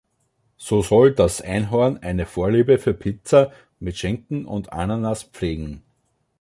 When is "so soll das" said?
0.57-1.41